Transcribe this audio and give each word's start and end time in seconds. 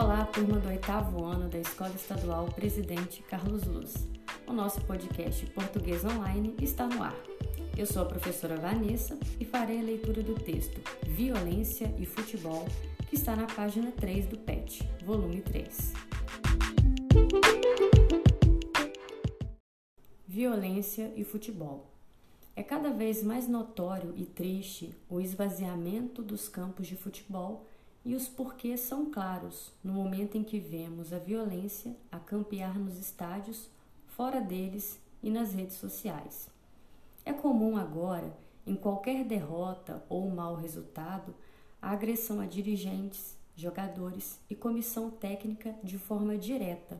Olá, 0.00 0.24
turma 0.26 0.60
do 0.60 0.68
oitavo 0.68 1.24
ano 1.24 1.48
da 1.48 1.58
Escola 1.58 1.92
Estadual 1.92 2.46
Presidente 2.52 3.20
Carlos 3.24 3.64
Luz. 3.64 3.94
O 4.46 4.52
nosso 4.52 4.80
podcast 4.82 5.44
Português 5.46 6.04
Online 6.04 6.54
está 6.62 6.86
no 6.86 7.02
ar. 7.02 7.16
Eu 7.76 7.84
sou 7.84 8.02
a 8.02 8.04
professora 8.04 8.56
Vanessa 8.56 9.18
e 9.40 9.44
farei 9.44 9.80
a 9.80 9.82
leitura 9.82 10.22
do 10.22 10.36
texto 10.36 10.80
Violência 11.02 11.92
e 11.98 12.06
Futebol, 12.06 12.64
que 13.08 13.16
está 13.16 13.34
na 13.34 13.48
página 13.48 13.90
3 13.90 14.26
do 14.26 14.38
PET, 14.38 14.88
volume 15.04 15.40
3. 15.40 15.92
Violência 20.28 21.12
e 21.16 21.24
futebol. 21.24 21.90
É 22.54 22.62
cada 22.62 22.90
vez 22.90 23.20
mais 23.24 23.48
notório 23.48 24.14
e 24.16 24.24
triste 24.24 24.96
o 25.10 25.20
esvaziamento 25.20 26.22
dos 26.22 26.48
campos 26.48 26.86
de 26.86 26.94
futebol 26.94 27.66
e 28.08 28.14
os 28.14 28.26
porquês 28.26 28.80
são 28.80 29.10
claros 29.10 29.70
no 29.84 29.92
momento 29.92 30.38
em 30.38 30.42
que 30.42 30.58
vemos 30.58 31.12
a 31.12 31.18
violência 31.18 31.94
a 32.10 32.18
campear 32.18 32.78
nos 32.78 32.96
estádios, 32.96 33.68
fora 34.06 34.40
deles 34.40 34.98
e 35.22 35.28
nas 35.28 35.52
redes 35.52 35.76
sociais. 35.76 36.48
É 37.22 37.34
comum 37.34 37.76
agora, 37.76 38.34
em 38.66 38.74
qualquer 38.74 39.26
derrota 39.26 40.02
ou 40.08 40.26
mau 40.30 40.54
resultado, 40.54 41.34
a 41.82 41.90
agressão 41.90 42.40
a 42.40 42.46
dirigentes, 42.46 43.36
jogadores 43.54 44.40
e 44.48 44.54
comissão 44.54 45.10
técnica 45.10 45.74
de 45.84 45.98
forma 45.98 46.38
direta. 46.38 46.98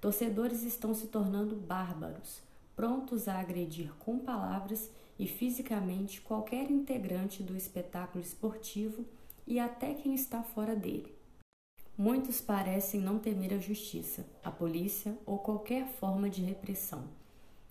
Torcedores 0.00 0.62
estão 0.62 0.94
se 0.94 1.08
tornando 1.08 1.54
bárbaros, 1.56 2.40
prontos 2.74 3.28
a 3.28 3.38
agredir 3.38 3.92
com 3.98 4.18
palavras 4.18 4.90
e 5.18 5.26
fisicamente 5.26 6.22
qualquer 6.22 6.70
integrante 6.70 7.42
do 7.42 7.54
espetáculo 7.54 8.24
esportivo 8.24 9.04
e 9.46 9.58
até 9.58 9.94
quem 9.94 10.14
está 10.14 10.42
fora 10.42 10.74
dele. 10.74 11.14
Muitos 11.96 12.40
parecem 12.40 13.00
não 13.00 13.18
temer 13.18 13.54
a 13.54 13.58
justiça, 13.58 14.26
a 14.42 14.50
polícia 14.50 15.16
ou 15.26 15.38
qualquer 15.38 15.86
forma 15.86 16.28
de 16.28 16.42
repressão 16.42 17.04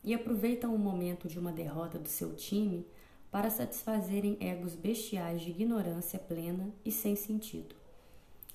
e 0.04 0.14
aproveitam 0.14 0.74
o 0.74 0.80
momento 0.80 1.28
de 1.28 1.40
uma 1.40 1.52
derrota 1.52 2.00
do 2.00 2.10
seu 2.10 2.36
time 2.36 2.86
para 3.30 3.50
satisfazerem 3.50 4.38
egos 4.40 4.76
bestiais 4.76 5.42
de 5.42 5.52
ignorância 5.52 6.20
plena 6.20 6.70
e 6.84 6.92
sem 6.92 7.16
sentido. 7.16 7.76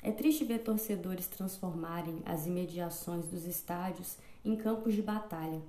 É 0.02 0.12
triste 0.12 0.44
ver 0.44 0.60
torcedores 0.60 1.26
transformarem 1.26 2.22
as 2.24 2.46
imediações 2.46 3.24
dos 3.26 3.44
estádios 3.44 4.16
em 4.44 4.54
campos 4.54 4.94
de 4.94 5.02
batalha, 5.02 5.60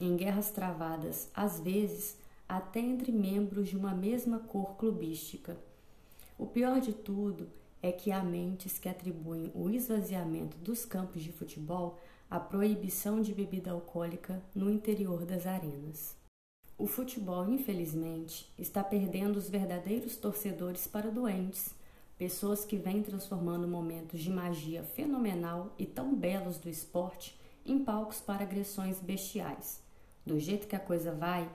em 0.00 0.16
guerras 0.16 0.50
travadas, 0.50 1.28
às 1.34 1.58
vezes 1.58 2.16
até 2.48 2.80
entre 2.80 3.12
membros 3.12 3.68
de 3.68 3.76
uma 3.76 3.94
mesma 3.94 4.38
cor 4.38 4.76
clubística. 4.76 5.58
O 6.38 6.46
pior 6.46 6.80
de 6.80 6.92
tudo 6.92 7.50
é 7.82 7.90
que 7.90 8.12
há 8.12 8.22
mentes 8.22 8.78
que 8.78 8.88
atribuem 8.88 9.50
o 9.56 9.68
esvaziamento 9.68 10.56
dos 10.58 10.84
campos 10.84 11.20
de 11.24 11.32
futebol 11.32 11.98
à 12.30 12.38
proibição 12.38 13.20
de 13.20 13.34
bebida 13.34 13.72
alcoólica 13.72 14.40
no 14.54 14.70
interior 14.70 15.26
das 15.26 15.46
arenas. 15.46 16.16
O 16.78 16.86
futebol, 16.86 17.48
infelizmente, 17.48 18.52
está 18.56 18.84
perdendo 18.84 19.36
os 19.36 19.50
verdadeiros 19.50 20.16
torcedores 20.16 20.86
para 20.86 21.10
doentes, 21.10 21.74
pessoas 22.16 22.64
que 22.64 22.76
vêm 22.76 23.02
transformando 23.02 23.66
momentos 23.66 24.20
de 24.20 24.30
magia 24.30 24.84
fenomenal 24.84 25.74
e 25.76 25.84
tão 25.84 26.14
belos 26.14 26.56
do 26.56 26.68
esporte 26.68 27.36
em 27.66 27.84
palcos 27.84 28.20
para 28.20 28.44
agressões 28.44 29.00
bestiais. 29.00 29.82
Do 30.24 30.38
jeito 30.38 30.68
que 30.68 30.76
a 30.76 30.80
coisa 30.80 31.10
vai, 31.12 31.50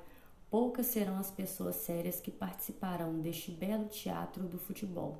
poucas 0.53 0.85
serão 0.85 1.17
as 1.17 1.31
pessoas 1.31 1.77
sérias 1.77 2.21
que 2.21 2.29
participarão 2.29 3.19
deste 3.19 3.49
belo 3.49 3.85
teatro 3.85 4.43
do 4.43 4.59
futebol, 4.59 5.17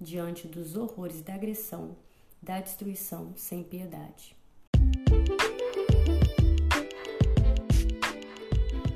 diante 0.00 0.48
dos 0.48 0.74
horrores 0.74 1.22
da 1.22 1.34
agressão, 1.34 1.94
da 2.42 2.60
destruição 2.60 3.32
sem 3.36 3.62
piedade. 3.62 4.34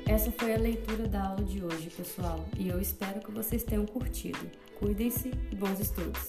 Essa 0.05 0.29
foi 0.29 0.55
a 0.55 0.57
leitura 0.57 1.07
da 1.07 1.25
aula 1.25 1.45
de 1.45 1.63
hoje, 1.63 1.89
pessoal, 1.89 2.43
e 2.59 2.67
eu 2.67 2.81
espero 2.81 3.21
que 3.21 3.31
vocês 3.31 3.63
tenham 3.63 3.85
curtido. 3.85 4.51
Cuidem-se 4.77 5.31
e 5.49 5.55
bons 5.55 5.79
estudos! 5.79 6.27